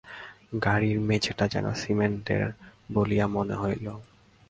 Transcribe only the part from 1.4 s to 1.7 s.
যেন